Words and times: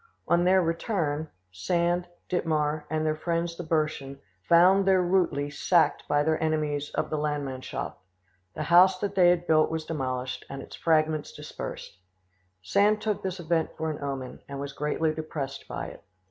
On 0.27 0.45
their 0.45 0.63
return, 0.63 1.29
Sand, 1.51 2.07
Dittmar, 2.27 2.85
and 2.89 3.05
their 3.05 3.15
friends 3.15 3.55
the 3.55 3.63
Burschen, 3.63 4.17
found 4.41 4.87
their 4.87 4.99
Ruttli 5.03 5.51
sacked 5.53 6.07
by 6.07 6.23
their 6.23 6.41
enemies 6.41 6.89
of 6.95 7.11
the 7.11 7.19
Landmannschaft; 7.19 7.97
the 8.55 8.63
house 8.63 8.97
that 8.97 9.13
they 9.13 9.29
had 9.29 9.45
built 9.45 9.69
was 9.69 9.85
demolished 9.85 10.43
and 10.49 10.59
its 10.63 10.75
fragments 10.75 11.31
dispersed. 11.31 11.99
Sand 12.63 12.99
took 12.99 13.21
this 13.21 13.39
event 13.39 13.77
for 13.77 13.91
an 13.91 14.03
omen, 14.03 14.39
and 14.49 14.59
was 14.59 14.73
greatly 14.73 15.13
depressed 15.13 15.67
by 15.67 15.85
it. 15.89 16.03